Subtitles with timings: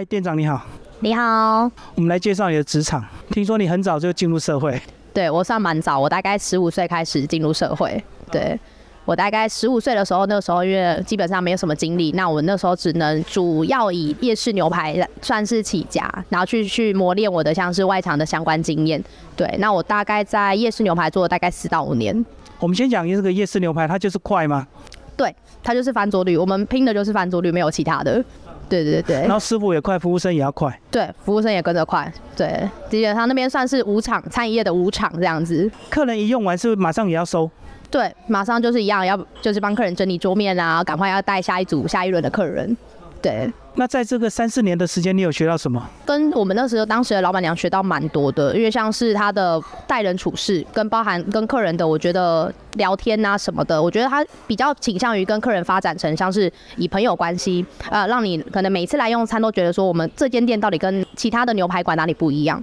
[0.00, 0.66] 嗨，店长你好，
[1.00, 3.04] 你好，我们来介绍你的职场。
[3.30, 4.80] 听说你很早就进入社会，
[5.12, 8.02] 对我算蛮早，我大概十五岁开始进入社会。
[8.32, 8.58] 对
[9.04, 19.04] 我大概十五岁的时候，那个时候因为基本上没有什么经历，那我那时候只能主要以夜市牛排算是起家，然后去去磨练我的像是外场的相关经验。
[19.36, 22.24] 对，那我大概在夜市牛排做了大概四到五年。
[22.58, 24.66] 我们先讲这个夜市牛排，它就是快吗？
[25.14, 28.24] 对，它就是翻桌率，我们拼的就是翻桌率，没有其他的。
[28.70, 30.80] 对对对，然后师傅也快，服务生也要快。
[30.90, 32.10] 对，服务生也跟着快。
[32.36, 35.68] 对，基本上那边算是五场餐饮业的五场这样子。
[35.90, 37.50] 客人一用完，是不是马上也要收？
[37.90, 42.76] 对，马上就是一样，要就是帮客人整理桌面啊，赶快要带下一组、下一轮的客人。
[43.22, 43.52] 对。
[43.76, 45.80] 那在这个三四年的时间，你有学到什么？
[46.04, 62.62] 跟我们那时候当时的老板娘学到蛮多的，因为像是她的待人处事，跟包含跟客人的，我觉得聊天啊什么的，我觉得她比较倾向于跟客人发展成像是以朋友关系，呃，让你可能每次来用餐都觉得说我们这间店到底跟其他的牛排馆哪里不一样？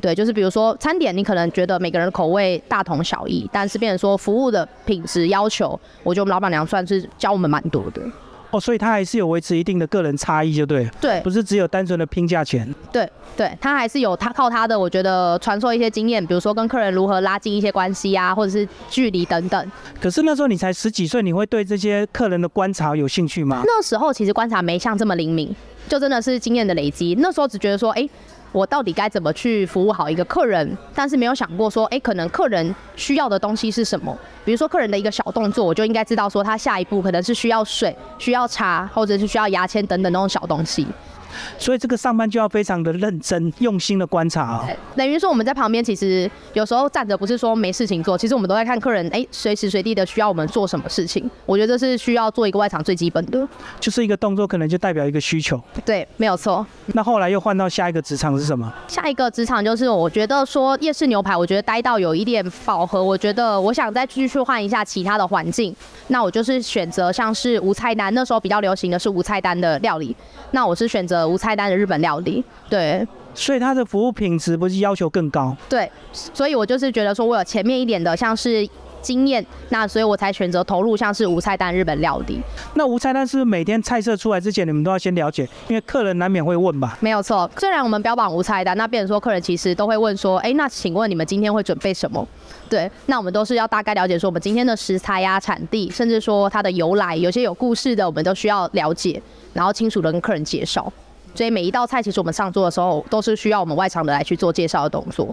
[0.00, 8.00] 对，就是比如说餐点，你可能觉得每个人的口味大同小异，但是变成说服务的品质要求，我觉得我们老板娘算是教我们蛮多的。
[8.50, 19.72] 哦，所以他还是有维持一定的个人差异，就对，对，不是只有单纯的拼价钱，对，对他还是有他靠他的，我觉得传授一些经验，比如说跟客人如何拉近一些关系啊，或者是距离等等。
[20.00, 23.62] 可是那时候你才十几岁，你会对这些客人的观察有兴趣吗？
[23.64, 25.54] 那时候其实观察没像这么灵敏，
[25.88, 27.16] 就真的是经验的累积。
[27.18, 28.08] 那时候只觉得说，哎。
[28.52, 30.76] 我到底该怎么去服务好一个客人？
[30.94, 34.16] 但是没有想过说，哎，可能客人需要的东西是什么？
[34.44, 40.86] 比如说客人的一个小动作，我就应该知道说他下一步可能是需要水、需要茶，或者是需要牙签等等那种小东西。
[41.58, 44.68] 所以这个上班就要非常的认真、用心的观察啊。
[44.96, 51.30] 等于说我们在旁边，其实有时候站着不是说没事情做，其实我们都在看客人，哎，随时随地的需要我们做什么事情。
[51.44, 53.48] 我觉得这是需要做一个外场最基本的，
[53.80, 55.60] 就是一个动作可能就代表一个需求。
[55.84, 56.66] 对，没有错。
[56.88, 58.72] 那后来又换到下一个职场是什么？
[58.88, 65.74] 下一个职场就是我觉得说夜市牛排，我觉得待到有一点饱和，我觉得我想再继续换一下其他的环境。
[66.08, 70.14] 那我就是选择像是无菜单，那时候比较流行的是无菜单的料理。
[70.50, 78.68] 那我是选择无菜单的日本料理，对，所以它的服务品质不是要求更高，对，所以我就是觉得说我有前面一点的像是
[79.00, 82.40] 经验，那所以我才选择投入像是无菜单日本料理。
[82.74, 86.98] 那无菜单是每天菜色出来之前，你们都要先了解，因为客人难免会问吧？
[86.98, 92.26] 没有错，虽然我们标榜无菜单，那变成说客人其实都会问说，哎，那请问你们今天会准备什么？
[92.68, 99.22] 对，那我们都是要大概了解说我们今天的食材呀、产地，甚至说它的由来，有些有故事的，我们都需要了解，
[99.52, 100.92] 然后清楚的跟客人介绍。
[101.36, 105.32] 所以每一道菜，其实我们上桌的时候，都是需要我们外场的来去做介绍的动作。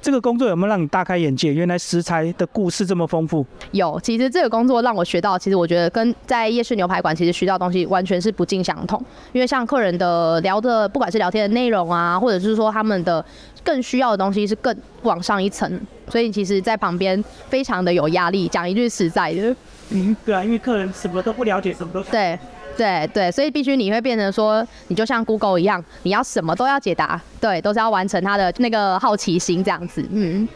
[0.00, 1.52] 这个工作有没有让你大开眼界？
[1.52, 3.44] 原来食材的故事这么丰富。
[3.72, 8.98] 有，其实这个工作让我学到，其实我觉得跟在夜市牛排馆其实学到的东西完全是不尽相同。
[9.32, 13.24] 因为像客人的聊的，不管是聊天的内容啊，或者是说他们的
[13.62, 18.48] 更需要的东西是更往上一层，所以其实在旁边非常的有压力。
[18.48, 19.54] 讲一句实在的，
[19.90, 22.38] 嗯，对啊，因为客人什么都不了解，什么都对。
[22.76, 30.06] 对对，所以必须你会变成说，你就像 Google 一样，你要什么都要解答，对，都是要完成他的那个好奇心这样子。
[30.10, 30.46] 嗯，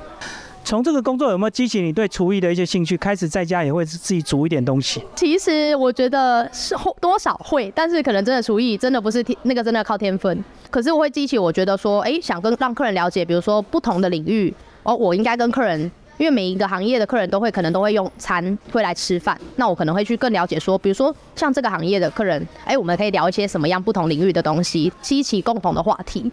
[0.63, 2.95] 从这个工作有没有激起你对厨艺的一些兴趣？
[2.95, 5.03] 开始在家也会自己煮一点东西。
[5.17, 10.45] 其实我觉得是多少会，但是可能真的厨艺真的不是天那个真的靠天分。
[10.69, 14.53] 可是我会激起我觉得说，哎，想跟让客人了解，比如说不同的领域，
[14.83, 15.91] 哦，我应该跟客人。
[16.21, 26.31] 因为每一个行业的客人都会可能都会用餐会来吃饭，那我可能会去更了解说，比如说像这个行业的客人，哎，我们可以聊一些什么样不同领域的东西，激起共同的话题。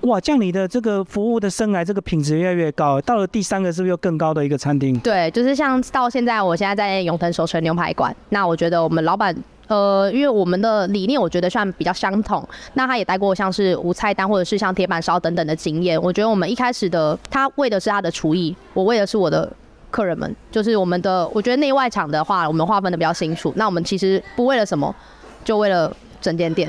[0.00, 4.98] 哇，这样你的这个服务的生涯这个品质越来越高，到了第三个是不是又更高的一个餐厅？
[4.98, 9.32] 对，就是像到现在，我现在在永腾熟成牛排馆，那我觉得我们老板。
[9.68, 12.46] 呃，因为我们的理念，我觉得算比较相同。
[12.74, 16.00] 那他也带过像是无菜单或者是像铁板烧等等的经验。
[16.00, 19.50] 我觉得我们一开始的他为的是他的厨艺，我为的是我的
[19.90, 20.34] 客人们。
[20.50, 23.52] 就是我们的，我觉得内外场的话，我们划分的比较清楚。
[23.56, 24.94] 那我们其实不为了什么，
[25.44, 26.68] 就为了整间店。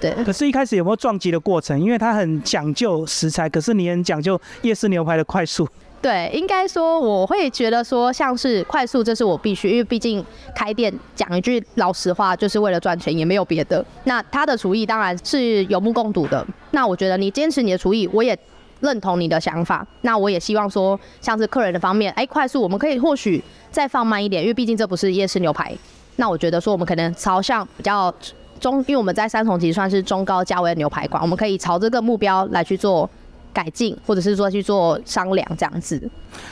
[0.00, 0.10] 对。
[0.24, 1.80] 可是，一开始有没有撞击的过程？
[1.80, 5.68] 因为他很讲究食材，可是你很讲究夜市牛排的快速。
[6.02, 10.22] 对，应该说我会觉得说像是快速，这是我必须，因为毕竟
[10.52, 13.84] 开店讲一句老实话，就是为了赚钱，也没有别的。
[14.02, 16.44] 那他的厨艺当然是有目共睹的。
[16.72, 18.36] 那我觉得你坚持你的厨艺，我也
[18.80, 19.86] 认同你的想法。
[20.00, 23.40] 那我也希望说，像是客人的方面，哎，快速我们可以或许
[23.70, 25.72] 再放慢一点，因为毕竟这不是夜市牛排。
[26.16, 28.12] 那我觉得说我们可能朝向比较
[28.58, 33.08] 中，因为我们在三重其实算是中高价位的牛排馆，我们可以朝这个目标来去做。
[33.52, 36.10] 改进，或者是说去做商量这样子。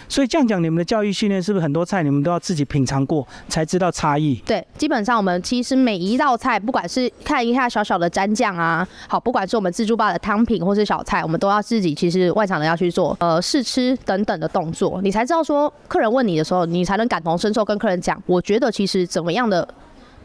[0.08, 4.34] 所以这样讲，你们的教育训练是不是很多菜你们都要自己品尝过才知道差异？
[4.44, 19.66] 对，基本上我们其实每一道菜，不管是看一下小小的蘸酱啊，好，不管是我们自助吧的汤品或是小菜，我们都要自己其实外场的要去做呃试吃等等的动作，你才知道说客人问你的时候，你才能感同身受跟客人讲，我觉得其实怎么样的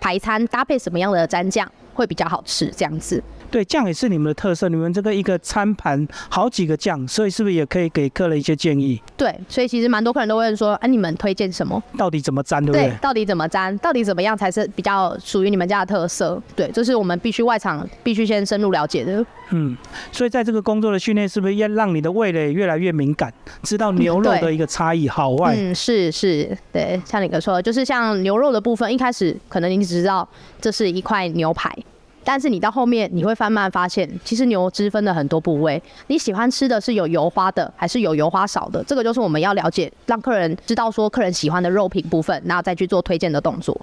[0.01, 3.23] 排餐搭配什么样的蘸酱会比较好吃，这样子。
[3.49, 4.67] 对，酱也是你们的特色。
[4.67, 9.01] 你们这个一个餐盘好几个酱，所以是不是也可以给客人一些建议？
[9.15, 11.81] 对，所以其实蛮多客人都问说，哎，你们推荐什么？
[11.97, 12.93] 到底怎么沾，对不对？
[13.01, 13.77] 到底怎么沾？
[13.77, 16.41] 到底怎么样才是比较属于你们家的特色？
[16.53, 19.25] 对，这是我们必须外场必须先深入了解的。
[19.51, 19.77] 嗯，
[20.11, 23.31] 所以在这个工作的训练，是不是要让你的味蕾越来越敏感，
[23.61, 25.55] 知道牛肉的一个差异好坏？
[25.55, 30.27] 嗯，是是，对，像你哥说，就是像牛肉的部分，一开始可能你只知道
[30.59, 31.71] 这是一块牛排。
[32.25, 38.83] 但是你到后面你会慢慢发现，其实牛汁分了很多部位，你喜欢吃的是有油花的，还是有油花少的？
[38.83, 43.79] 这个就是我们要了解，让客人知道说客人喜欢的肉品部分，然后再去做推荐的动作。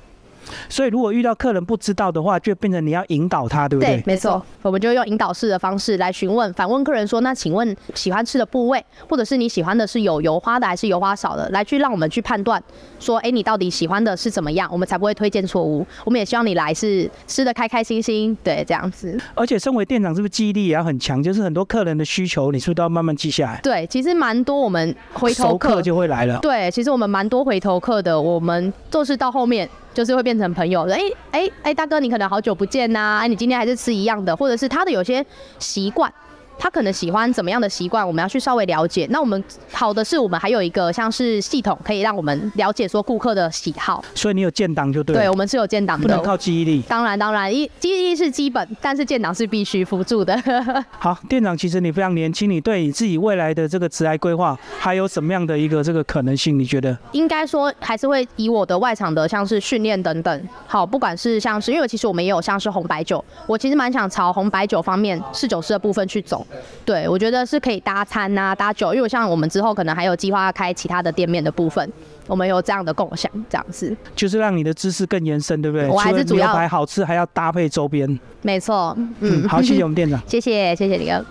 [0.69, 3.97] 所以，如果遇到客人不知道的话，就变成你要引导他，对不对？
[3.97, 4.45] 对，没错。
[4.63, 12.63] 我们就用引导式的方式来询问、反问客人说：“那请问喜欢吃的部位，或者是你喜欢的是有油花的还是油花少的？”来去让我们去判断
[12.99, 15.87] 说：“哎，你到底喜欢的是怎么样？”我们才不会推荐错误。
[16.05, 19.19] 我们也希望你来是吃的开开心心，对，这样子。
[19.35, 21.23] 而且，身为店长，是不是记忆力也要很强？
[21.23, 23.61] 就是很多客人的需求，你是不是都要慢慢记下来？
[23.63, 24.61] 对，其实蛮多。
[24.61, 26.39] 我们回头客就会来了。
[26.39, 28.21] 对，其实我们蛮多回头客的。
[28.21, 29.69] 我们就是到后面。
[29.95, 31.01] 就是会变成朋友，哎
[31.31, 35.25] 哎哎，大哥，你可能好久不见呐，哎，你今天还是吃一样的，或者是他的有些
[35.59, 36.13] 习惯。
[36.59, 39.07] 他可能喜欢怎么样的习惯，我们要去稍微了解。
[39.11, 44.05] 那我们好的是我们还有一个像是系统，可以让我们了解说顾客的喜好。
[44.15, 45.17] 所以你有建档就对。
[45.17, 46.83] 对，我们是有建档的，不能靠记忆力。
[46.89, 50.41] 当然当然，一记忆力是基本，但是建档是必须辅助的。
[50.99, 56.59] 好，店长，其实你非常年轻，你对你自己未来的这个职业规划还有什么样的一个这个可能性？
[56.59, 56.97] 你觉得？
[57.13, 60.49] 应该说还是会以我的外场的像是训练等等。
[60.67, 66.42] 好，不管是像是因为其实我们也有像是红白酒，我其实蛮想朝红白酒方面试酒师的部分去走。
[66.85, 71.91] 对，我觉得是可以搭餐啊，搭酒，因为像我们之后可能还有计划开其他的店面的部分，
[72.27, 75.89] 我们有这样的共享，这样子就是让你的知识更延伸，对不对？
[75.89, 78.19] 我还是主要好吃，还要搭配周边。
[78.43, 81.25] 没错，嗯，好，谢谢我们店长， 谢谢，谢谢李哥。